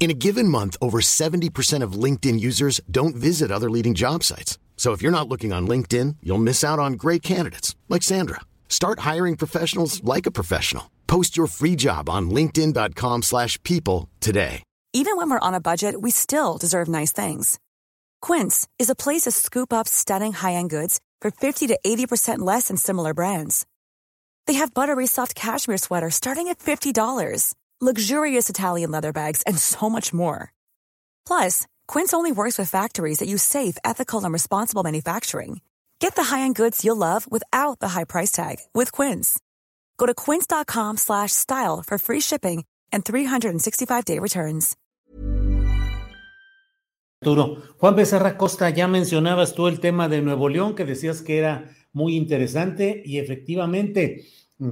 In 0.00 0.12
a 0.12 0.14
given 0.14 0.46
month, 0.46 0.76
over 0.80 1.00
70% 1.00 1.82
of 1.82 1.92
LinkedIn 2.04 2.38
users 2.38 2.80
don't 2.88 3.16
visit 3.16 3.50
other 3.50 3.68
leading 3.68 3.94
job 3.94 4.22
sites. 4.22 4.56
So 4.76 4.92
if 4.92 5.02
you're 5.02 5.18
not 5.18 5.28
looking 5.28 5.52
on 5.52 5.66
LinkedIn, 5.66 6.16
you'll 6.22 6.38
miss 6.38 6.62
out 6.62 6.78
on 6.78 6.92
great 6.92 7.22
candidates 7.22 7.74
like 7.88 8.04
Sandra. 8.04 8.40
Start 8.68 9.00
hiring 9.00 9.36
professionals 9.36 10.02
like 10.04 10.24
a 10.24 10.30
professional. 10.30 10.88
Post 11.08 11.36
your 11.36 11.48
free 11.48 11.74
job 11.74 12.08
on 12.08 12.30
linkedin.com/people 12.30 14.08
today. 14.20 14.62
Even 14.94 15.16
when 15.16 15.30
we're 15.30 15.48
on 15.48 15.54
a 15.54 15.60
budget, 15.60 16.00
we 16.00 16.10
still 16.10 16.56
deserve 16.58 16.88
nice 16.88 17.12
things. 17.12 17.58
Quince 18.22 18.66
is 18.78 18.90
a 18.90 18.94
place 18.94 19.24
to 19.24 19.30
scoop 19.30 19.72
up 19.72 19.86
stunning 19.88 20.32
high-end 20.32 20.70
goods 20.70 21.00
for 21.20 21.30
50 21.30 21.66
to 21.66 21.78
80% 21.84 22.38
less 22.38 22.68
than 22.68 22.76
similar 22.76 23.12
brands. 23.14 23.66
They 24.46 24.54
have 24.54 24.72
buttery 24.72 25.06
soft 25.06 25.34
cashmere 25.34 25.76
sweaters 25.76 26.14
starting 26.14 26.48
at 26.48 26.58
$50, 26.58 27.54
luxurious 27.80 28.50
Italian 28.50 28.90
leather 28.90 29.12
bags, 29.12 29.42
and 29.42 29.56
so 29.58 29.88
much 29.88 30.12
more. 30.12 30.52
Plus, 31.26 31.66
Quince 31.86 32.12
only 32.12 32.32
works 32.32 32.58
with 32.58 32.70
factories 32.70 33.18
that 33.18 33.28
use 33.28 33.42
safe, 33.42 33.78
ethical, 33.84 34.24
and 34.24 34.32
responsible 34.32 34.82
manufacturing. 34.82 35.60
Get 36.00 36.16
the 36.16 36.24
high-end 36.24 36.54
goods 36.54 36.84
you'll 36.84 36.96
love 36.96 37.30
without 37.30 37.80
the 37.80 37.88
high 37.88 38.04
price 38.04 38.30
tag 38.32 38.56
with 38.74 38.90
Quince. 38.92 39.38
Go 39.98 40.06
to 40.06 40.14
quince.com 40.14 40.96
slash 40.96 41.32
style 41.32 41.82
for 41.86 41.98
free 41.98 42.20
shipping 42.20 42.64
and 42.92 43.04
365-day 43.04 44.18
returns. 44.18 44.76
Arturo. 47.20 47.56
Juan 47.80 47.96
Becerra 47.96 48.38
Costa, 48.38 48.70
ya 48.70 48.86
mencionabas 48.86 49.54
tú 49.54 49.66
el 49.66 49.80
tema 49.80 50.08
de 50.08 50.22
Nuevo 50.22 50.48
León, 50.48 50.76
que 50.76 50.84
decías 50.84 51.20
que 51.20 51.38
era 51.38 51.74
muy 51.92 52.16
interesante 52.16 53.02
y 53.04 53.18
efectivamente, 53.18 54.24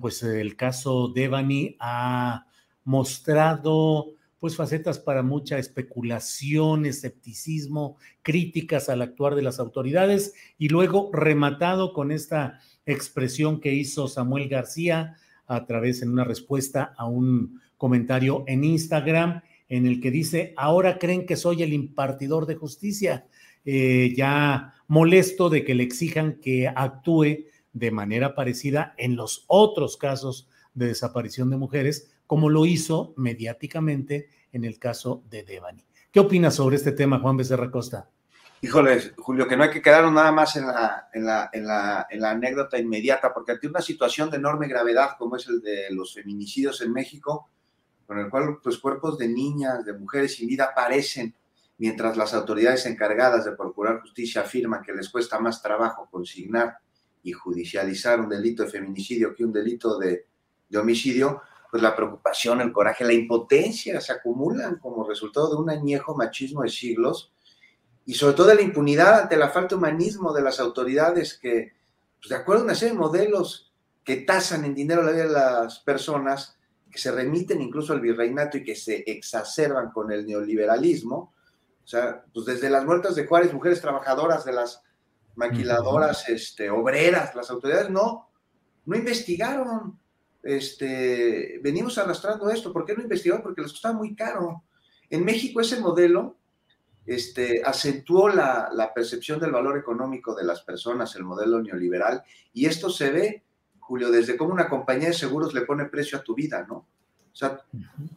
pues 0.00 0.22
el 0.22 0.56
caso 0.56 1.08
Devani 1.08 1.76
ha 1.80 2.46
mostrado 2.90 4.14
pues 4.40 4.56
facetas 4.56 4.98
para 4.98 5.22
mucha 5.22 5.58
especulación, 5.58 6.86
escepticismo, 6.86 7.98
críticas 8.22 8.88
al 8.88 9.02
actuar 9.02 9.36
de 9.36 9.42
las 9.42 9.60
autoridades 9.60 10.34
y 10.58 10.70
luego 10.70 11.10
rematado 11.12 11.92
con 11.92 12.10
esta 12.10 12.58
expresión 12.86 13.60
que 13.60 13.74
hizo 13.74 14.08
Samuel 14.08 14.48
García 14.48 15.16
a 15.46 15.66
través 15.66 16.02
en 16.02 16.10
una 16.10 16.24
respuesta 16.24 16.94
a 16.96 17.06
un 17.06 17.60
comentario 17.76 18.42
en 18.48 18.64
Instagram 18.64 19.42
en 19.68 19.86
el 19.86 20.00
que 20.00 20.10
dice, 20.10 20.52
ahora 20.56 20.98
creen 20.98 21.26
que 21.26 21.36
soy 21.36 21.62
el 21.62 21.72
impartidor 21.72 22.46
de 22.46 22.56
justicia, 22.56 23.26
eh, 23.64 24.12
ya 24.16 24.74
molesto 24.88 25.48
de 25.48 25.64
que 25.64 25.76
le 25.76 25.84
exijan 25.84 26.40
que 26.40 26.66
actúe 26.66 27.44
de 27.72 27.90
manera 27.92 28.34
parecida 28.34 28.94
en 28.98 29.14
los 29.14 29.44
otros 29.46 29.96
casos 29.96 30.48
de 30.74 30.86
desaparición 30.86 31.50
de 31.50 31.56
mujeres, 31.56 32.10
como 32.30 32.48
lo 32.48 32.64
hizo 32.64 33.12
mediáticamente 33.16 34.28
en 34.52 34.62
el 34.62 34.78
caso 34.78 35.24
de 35.28 35.42
Devani. 35.42 35.84
¿Qué 36.12 36.20
opinas 36.20 36.54
sobre 36.54 36.76
este 36.76 36.92
tema, 36.92 37.18
Juan 37.18 37.36
Becerra 37.36 37.72
Costa? 37.72 38.08
Híjole, 38.60 39.14
Julio, 39.16 39.48
que 39.48 39.56
no 39.56 39.64
hay 39.64 39.70
que 39.70 39.82
quedarnos 39.82 40.12
nada 40.12 40.30
más 40.30 40.54
en 40.54 40.64
la, 40.64 41.98
anécdota 42.30 42.78
inmediata, 42.78 43.34
porque 43.34 43.50
ante 43.50 43.66
una 43.66 43.80
situación 43.80 44.30
de 44.30 44.36
enorme 44.36 44.68
gravedad 44.68 45.16
como 45.18 45.34
es 45.34 45.48
el 45.48 45.60
de 45.60 45.88
los 45.90 46.14
feminicidios 46.14 46.80
en 46.82 46.92
México, 46.92 47.48
con 48.06 48.20
el 48.20 48.30
cual 48.30 48.60
pues, 48.62 48.78
cuerpos 48.78 49.18
de 49.18 49.26
niñas, 49.26 49.84
de 49.84 49.94
mujeres 49.94 50.36
sin 50.36 50.46
vida 50.46 50.66
aparecen, 50.66 51.34
mientras 51.78 52.16
las 52.16 52.32
autoridades 52.32 52.86
encargadas 52.86 53.44
de 53.44 53.56
procurar 53.56 54.02
justicia 54.02 54.42
afirman 54.42 54.82
que 54.82 54.92
les 54.92 55.08
cuesta 55.08 55.40
más 55.40 55.60
trabajo 55.60 56.06
consignar 56.08 56.76
y 57.24 57.32
judicializar 57.32 58.20
un 58.20 58.28
delito 58.28 58.62
de 58.62 58.70
feminicidio 58.70 59.34
que 59.34 59.44
un 59.44 59.52
delito 59.52 59.98
de, 59.98 60.26
de 60.68 60.78
homicidio, 60.78 61.42
pues 61.70 61.82
la 61.82 61.94
preocupación, 61.94 62.60
el 62.60 62.72
coraje, 62.72 63.04
la 63.04 63.12
impotencia 63.12 64.00
se 64.00 64.12
acumulan 64.12 64.78
como 64.78 65.06
resultado 65.06 65.50
de 65.50 65.56
un 65.56 65.70
añejo 65.70 66.16
machismo 66.16 66.62
de 66.62 66.68
siglos 66.68 67.32
y 68.04 68.14
sobre 68.14 68.34
todo 68.34 68.48
de 68.48 68.56
la 68.56 68.62
impunidad 68.62 69.20
ante 69.20 69.36
la 69.36 69.50
falta 69.50 69.70
de 69.70 69.76
humanismo 69.76 70.32
de 70.32 70.42
las 70.42 70.58
autoridades 70.58 71.38
que, 71.38 71.72
pues 72.18 72.28
de 72.28 72.36
acuerdo 72.36 72.62
a 72.62 72.64
una 72.64 72.74
serie 72.74 72.94
de 72.94 72.98
modelos 72.98 73.72
que 74.02 74.16
tasan 74.16 74.64
en 74.64 74.74
dinero 74.74 75.02
la 75.02 75.12
vida 75.12 75.26
de 75.26 75.32
las 75.32 75.78
personas, 75.80 76.56
que 76.90 76.98
se 76.98 77.12
remiten 77.12 77.62
incluso 77.62 77.92
al 77.92 78.00
virreinato 78.00 78.56
y 78.58 78.64
que 78.64 78.74
se 78.74 79.04
exacerban 79.06 79.92
con 79.92 80.10
el 80.10 80.26
neoliberalismo, 80.26 81.34
o 81.84 81.86
sea, 81.86 82.24
pues 82.32 82.46
desde 82.46 82.70
las 82.70 82.84
muertas 82.84 83.14
de 83.14 83.26
Juárez, 83.26 83.52
mujeres 83.52 83.80
trabajadoras 83.80 84.44
de 84.44 84.52
las 84.52 84.82
maquiladoras, 85.36 86.28
este, 86.28 86.70
obreras, 86.70 87.34
las 87.34 87.50
autoridades 87.50 87.90
no, 87.90 88.28
no 88.86 88.96
investigaron, 88.96 89.98
este, 90.42 91.60
venimos 91.62 91.98
arrastrando 91.98 92.50
esto, 92.50 92.72
¿por 92.72 92.84
qué 92.84 92.94
no 92.94 93.02
investigaron? 93.02 93.42
Porque 93.42 93.62
les 93.62 93.72
costaba 93.72 93.96
muy 93.96 94.14
caro. 94.14 94.64
En 95.08 95.24
México 95.24 95.60
ese 95.60 95.80
modelo 95.80 96.36
este, 97.06 97.62
acentuó 97.64 98.28
la, 98.28 98.70
la 98.72 98.94
percepción 98.94 99.40
del 99.40 99.52
valor 99.52 99.78
económico 99.78 100.34
de 100.34 100.44
las 100.44 100.62
personas, 100.62 101.14
el 101.16 101.24
modelo 101.24 101.60
neoliberal, 101.62 102.22
y 102.52 102.66
esto 102.66 102.90
se 102.90 103.10
ve 103.10 103.44
Julio, 103.90 104.12
desde 104.12 104.36
cómo 104.36 104.52
una 104.52 104.68
compañía 104.68 105.08
de 105.08 105.14
seguros 105.14 105.52
le 105.52 105.62
pone 105.62 105.86
precio 105.86 106.16
a 106.16 106.22
tu 106.22 106.32
vida, 106.32 106.64
¿no? 106.64 106.86
O 107.32 107.34
sea, 107.34 107.60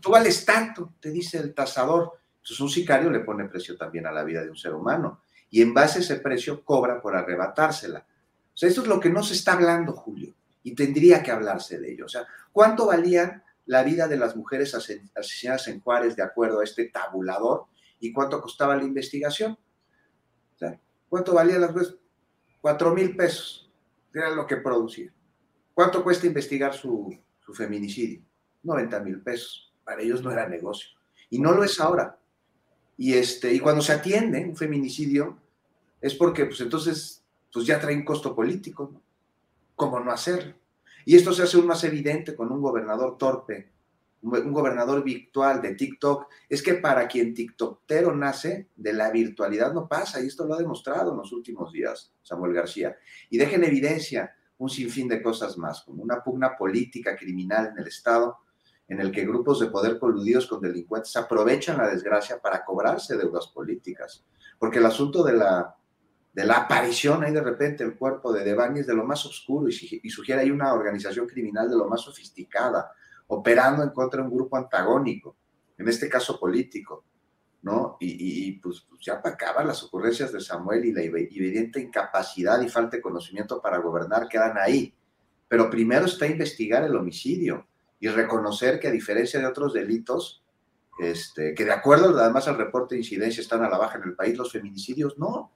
tú 0.00 0.10
vales 0.10 0.44
tanto, 0.44 0.94
te 0.98 1.12
dice 1.12 1.38
el 1.38 1.54
tasador. 1.54 2.18
Entonces 2.38 2.58
un 2.58 2.68
sicario 2.68 3.08
le 3.08 3.20
pone 3.20 3.48
precio 3.48 3.76
también 3.76 4.04
a 4.06 4.10
la 4.10 4.24
vida 4.24 4.42
de 4.42 4.50
un 4.50 4.56
ser 4.56 4.74
humano. 4.74 5.20
Y 5.48 5.62
en 5.62 5.72
base 5.72 5.98
a 5.98 6.02
ese 6.02 6.16
precio 6.16 6.64
cobra 6.64 7.00
por 7.00 7.14
arrebatársela. 7.14 8.04
O 8.52 8.56
sea, 8.56 8.68
esto 8.68 8.82
es 8.82 8.88
lo 8.88 8.98
que 8.98 9.10
no 9.10 9.22
se 9.22 9.34
está 9.34 9.52
hablando, 9.52 9.92
Julio. 9.92 10.34
Y 10.62 10.74
tendría 10.74 11.22
que 11.22 11.30
hablarse 11.30 11.78
de 11.78 11.92
ello. 11.92 12.06
O 12.06 12.08
sea, 12.08 12.26
¿cuánto 12.52 12.86
valían 12.86 13.42
la 13.66 13.82
vida 13.82 14.08
de 14.08 14.16
las 14.16 14.36
mujeres 14.36 14.74
asesinadas 14.74 15.68
en 15.68 15.80
Juárez 15.80 16.16
de 16.16 16.22
acuerdo 16.22 16.60
a 16.60 16.64
este 16.64 16.86
tabulador? 16.86 17.66
¿Y 17.98 18.12
cuánto 18.12 18.40
costaba 18.40 18.76
la 18.76 18.84
investigación? 18.84 19.52
O 20.54 20.58
sea, 20.58 20.80
¿cuánto 21.08 21.34
valían 21.34 21.60
las 21.60 21.70
mujeres? 21.70 21.96
Cuatro 22.60 22.94
mil 22.94 23.16
pesos. 23.16 23.70
Era 24.12 24.30
lo 24.30 24.46
que 24.46 24.56
producía. 24.56 25.12
¿Cuánto 25.72 26.02
cuesta 26.02 26.26
investigar 26.26 26.74
su, 26.74 27.16
feminicidio? 27.54 28.22
90 28.62 29.00
mil 29.00 29.22
pesos. 29.22 29.72
Para 29.84 30.02
ellos 30.02 30.22
no 30.22 30.30
era 30.30 30.48
negocio. 30.48 30.90
Y 31.30 31.38
no 31.38 31.52
lo 31.52 31.64
es 31.64 31.80
ahora. 31.80 32.18
Y, 32.96 33.14
este, 33.14 33.52
y 33.52 33.60
cuando 33.60 33.80
se 33.80 33.92
atiende 33.92 34.44
un 34.44 34.56
feminicidio, 34.56 35.38
es 36.00 36.14
porque 36.14 36.44
pues 36.46 36.60
entonces 36.60 37.24
pues 37.52 37.66
ya 37.66 37.80
trae 37.80 37.96
un 37.96 38.04
costo 38.04 38.34
político, 38.34 38.90
¿no? 38.92 39.02
¿Cómo 39.80 39.98
no 39.98 40.12
hacerlo? 40.12 40.52
Y 41.06 41.16
esto 41.16 41.32
se 41.32 41.42
hace 41.42 41.56
aún 41.56 41.66
más 41.66 41.82
evidente 41.84 42.36
con 42.36 42.52
un 42.52 42.60
gobernador 42.60 43.16
torpe, 43.16 43.70
un 44.20 44.52
gobernador 44.52 45.02
virtual 45.02 45.62
de 45.62 45.74
TikTok. 45.74 46.26
Es 46.50 46.62
que 46.62 46.74
para 46.74 47.08
quien 47.08 47.32
TikTokero 47.32 48.14
nace, 48.14 48.68
de 48.76 48.92
la 48.92 49.10
virtualidad 49.10 49.72
no 49.72 49.88
pasa, 49.88 50.20
y 50.20 50.26
esto 50.26 50.44
lo 50.44 50.52
ha 50.52 50.58
demostrado 50.58 51.12
en 51.12 51.16
los 51.16 51.32
últimos 51.32 51.72
días 51.72 52.12
Samuel 52.22 52.52
García. 52.52 52.94
Y 53.30 53.38
deja 53.38 53.56
en 53.56 53.64
evidencia 53.64 54.36
un 54.58 54.68
sinfín 54.68 55.08
de 55.08 55.22
cosas 55.22 55.56
más, 55.56 55.80
como 55.80 56.02
una 56.02 56.22
pugna 56.22 56.58
política 56.58 57.16
criminal 57.16 57.68
en 57.68 57.78
el 57.78 57.86
Estado, 57.88 58.36
en 58.86 59.00
el 59.00 59.10
que 59.10 59.24
grupos 59.24 59.60
de 59.60 59.68
poder 59.68 59.98
coludidos 59.98 60.46
con 60.46 60.60
delincuentes 60.60 61.16
aprovechan 61.16 61.78
la 61.78 61.88
desgracia 61.88 62.38
para 62.38 62.66
cobrarse 62.66 63.16
deudas 63.16 63.46
políticas. 63.46 64.26
Porque 64.58 64.76
el 64.76 64.84
asunto 64.84 65.24
de 65.24 65.32
la, 65.32 65.74
de 66.32 66.44
la 66.44 66.58
aparición 66.58 67.24
ahí 67.24 67.32
de 67.32 67.42
repente 67.42 67.82
el 67.82 67.96
cuerpo 67.96 68.32
de 68.32 68.44
Devani 68.44 68.80
es 68.80 68.86
de 68.86 68.94
lo 68.94 69.04
más 69.04 69.24
oscuro 69.26 69.68
y, 69.68 70.10
sugiere 70.10 70.42
ahí 70.42 70.50
una 70.50 70.72
organización 70.72 71.26
criminal 71.26 71.68
de 71.68 71.76
lo 71.76 71.88
más 71.88 72.02
sofisticada, 72.02 72.92
operando 73.26 73.82
en 73.82 73.90
contra 73.90 74.22
de 74.22 74.28
un 74.28 74.34
grupo 74.34 74.56
antagónico, 74.56 75.36
en 75.76 75.88
este 75.88 76.08
caso 76.08 76.38
político. 76.38 77.04
¿no? 77.62 77.98
Y, 78.00 78.52
pues, 78.52 78.86
pues, 78.88 79.02
ya 79.04 79.20
para 79.20 79.34
acabar 79.34 79.66
las 79.66 79.82
ocurrencias 79.82 80.32
de 80.32 80.40
Samuel 80.40 80.84
y 80.84 80.92
la 80.92 81.02
evidente 81.02 81.78
incapacidad 81.78 82.60
y 82.62 82.70
falta 82.70 82.96
de 82.96 83.02
conocimiento 83.02 83.60
para 83.60 83.78
gobernar 83.78 84.28
quedan 84.28 84.56
ahí. 84.56 84.94
Pero 85.46 85.68
primero 85.68 86.06
está 86.06 86.26
investigar 86.26 86.84
el 86.84 86.96
homicidio 86.96 87.66
y 87.98 88.08
reconocer 88.08 88.80
que 88.80 88.88
a 88.88 88.92
diferencia 88.92 89.38
de 89.38 89.46
otros 89.46 89.74
delitos, 89.74 90.42
este, 90.98 91.54
que 91.54 91.66
de 91.66 91.72
acuerdo 91.72 92.18
además 92.18 92.48
al 92.48 92.56
reporte 92.56 92.94
de 92.94 93.02
incidencia 93.02 93.42
están 93.42 93.62
a 93.62 93.68
la 93.68 93.76
baja 93.76 93.98
en 93.98 94.04
el 94.04 94.14
país, 94.14 94.38
los 94.38 94.52
feminicidios 94.52 95.18
no. 95.18 95.52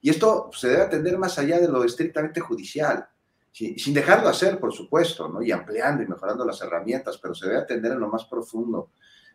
Y 0.00 0.10
esto 0.10 0.50
se 0.52 0.68
debe 0.68 0.82
atender 0.82 1.18
más 1.18 1.38
allá 1.38 1.58
de 1.60 1.68
lo 1.68 1.84
estrictamente 1.84 2.40
judicial, 2.40 3.06
sin 3.52 3.92
dejarlo 3.92 4.28
hacer, 4.28 4.58
por 4.58 4.72
supuesto, 4.72 5.28
¿no? 5.28 5.42
y 5.42 5.50
ampliando 5.50 6.02
y 6.02 6.06
mejorando 6.06 6.44
las 6.44 6.60
herramientas, 6.62 7.18
pero 7.18 7.34
se 7.34 7.46
debe 7.46 7.58
atender 7.58 7.92
en 7.92 8.00
lo 8.00 8.08
más 8.08 8.24
profundo 8.24 8.92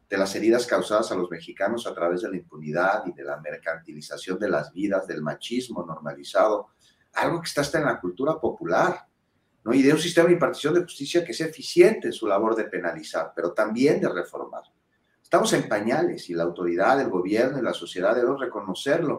de 0.09 0.17
las 0.17 0.35
heridas 0.35 0.65
causadas 0.65 1.11
a 1.11 1.15
los 1.15 1.29
mexicanos 1.29 1.85
a 1.85 1.93
través 1.93 2.21
de 2.21 2.29
la 2.29 2.37
impunidad 2.37 3.05
y 3.05 3.11
de 3.11 3.23
la 3.23 3.37
mercantilización 3.37 4.39
de 4.39 4.49
las 4.49 4.71
vidas, 4.71 5.05
del 5.07 5.21
machismo 5.21 5.85
normalizado, 5.85 6.69
algo 7.13 7.41
que 7.41 7.47
está 7.47 7.61
hasta 7.61 7.79
en 7.79 7.85
la 7.85 7.99
cultura 7.99 8.39
popular, 8.39 9.07
¿no? 9.63 9.73
y 9.73 9.81
de 9.81 9.93
un 9.93 9.99
sistema 9.99 10.27
de 10.27 10.33
impartición 10.33 10.73
de 10.75 10.83
justicia 10.83 11.25
que 11.25 11.33
sea 11.33 11.47
eficiente 11.47 12.07
en 12.07 12.13
su 12.13 12.27
labor 12.27 12.55
de 12.55 12.65
penalizar, 12.65 13.33
pero 13.35 13.51
también 13.51 13.99
de 13.99 14.09
reformar. 14.09 14.63
Estamos 15.21 15.51
en 15.53 15.67
pañales 15.67 16.29
y 16.29 16.33
la 16.33 16.43
autoridad, 16.43 17.01
el 17.01 17.09
gobierno 17.09 17.57
y 17.57 17.63
la 17.63 17.73
sociedad 17.73 18.15
deben 18.15 18.37
reconocerlo. 18.37 19.15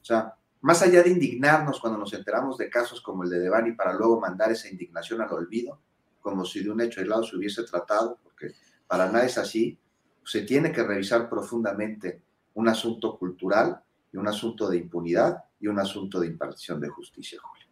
O 0.00 0.04
sea, 0.04 0.34
más 0.60 0.82
allá 0.82 1.02
de 1.02 1.10
indignarnos 1.10 1.80
cuando 1.80 1.98
nos 1.98 2.12
enteramos 2.12 2.58
de 2.58 2.68
casos 2.68 3.00
como 3.00 3.24
el 3.24 3.30
de 3.30 3.40
Devani 3.40 3.72
para 3.72 3.94
luego 3.94 4.20
mandar 4.20 4.52
esa 4.52 4.68
indignación 4.68 5.22
al 5.22 5.32
olvido, 5.32 5.80
como 6.20 6.44
si 6.44 6.62
de 6.62 6.70
un 6.70 6.80
hecho 6.80 7.00
aislado 7.00 7.24
se 7.24 7.36
hubiese 7.36 7.64
tratado, 7.64 8.18
porque 8.22 8.54
para 8.86 9.06
nada 9.06 9.24
es 9.24 9.38
así, 9.38 9.78
se 10.24 10.42
tiene 10.42 10.70
que 10.70 10.82
revisar 10.82 11.28
profundamente 11.28 12.22
un 12.54 12.68
asunto 12.68 13.18
cultural 13.18 13.82
y 14.12 14.16
un 14.18 14.28
asunto 14.28 14.68
de 14.68 14.76
impunidad 14.76 15.44
y 15.58 15.68
un 15.68 15.78
asunto 15.78 16.20
de 16.20 16.26
impartición 16.26 16.80
de 16.80 16.88
justicia, 16.88 17.38
Julio. 17.40 17.66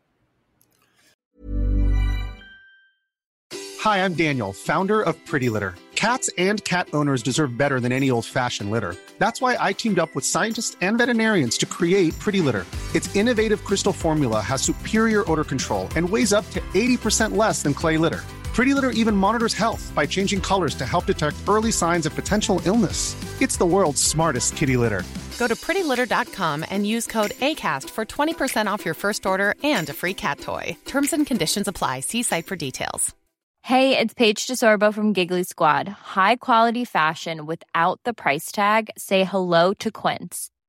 Hi, 3.85 3.99
I'm 3.99 4.15
Daniel, 4.15 4.53
founder 4.53 5.01
of 5.03 5.15
Pretty 5.25 5.49
Litter. 5.51 5.75
Cats 5.95 6.31
and 6.39 6.63
cat 6.65 6.89
owners 6.93 7.23
deserve 7.23 7.57
better 7.57 7.81
than 7.81 7.91
any 7.91 8.11
old-fashioned 8.11 8.71
litter. 8.71 8.95
That's 9.19 9.41
why 9.41 9.57
I 9.59 9.73
teamed 9.73 9.99
up 9.99 10.15
with 10.15 10.25
scientists 10.25 10.77
and 10.81 10.97
veterinarians 10.97 11.59
to 11.59 11.67
create 11.67 12.17
Pretty 12.19 12.41
Litter. 12.41 12.65
Its 12.95 13.15
innovative 13.15 13.65
crystal 13.65 13.93
formula 13.93 14.41
has 14.41 14.63
superior 14.63 15.25
odor 15.31 15.45
control 15.45 15.89
and 15.97 16.09
weighs 16.09 16.33
up 16.33 16.49
to 16.51 16.61
80% 16.75 17.37
less 17.37 17.63
than 17.63 17.75
clay 17.75 17.99
litter. 17.99 18.25
Pretty 18.59 18.75
Litter 18.75 18.91
even 18.91 19.15
monitors 19.15 19.55
health 19.55 19.93
by 19.95 20.05
changing 20.05 20.41
colors 20.41 20.75
to 20.75 20.85
help 20.85 21.07
detect 21.07 21.37
early 21.49 21.71
signs 21.71 22.07
of 22.07 22.15
potential 22.17 22.61
illness. 22.65 23.15
It's 23.41 23.57
the 23.57 23.67
world's 23.67 24.03
smartest 24.03 24.57
kitty 24.57 24.77
litter. 24.77 25.05
Go 25.39 25.47
to 25.47 25.55
prettylitter.com 25.55 26.65
and 26.69 26.85
use 26.85 27.07
code 27.07 27.31
ACAST 27.41 27.89
for 27.91 28.05
20% 28.05 28.67
off 28.67 28.85
your 28.85 28.95
first 28.95 29.27
order 29.27 29.55
and 29.63 29.89
a 29.89 29.93
free 29.93 30.15
cat 30.15 30.41
toy. 30.41 30.77
Terms 30.87 31.13
and 31.13 31.25
conditions 31.25 31.69
apply. 31.69 32.01
See 32.01 32.25
site 32.25 32.47
for 32.47 32.57
details. 32.57 33.15
Hey, 33.63 33.97
it's 33.97 34.15
Paige 34.15 34.47
DeSorbo 34.47 34.93
from 34.95 35.13
Giggly 35.13 35.45
Squad. 35.45 35.87
High 35.89 36.37
quality 36.37 36.85
fashion 36.85 37.45
without 37.47 38.01
the 38.05 38.15
price 38.15 38.51
tag? 38.51 38.91
Say 38.97 39.25
hello 39.25 39.75
to 39.75 39.91
Quince. 39.91 40.51